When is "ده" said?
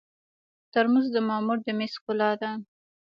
2.41-2.51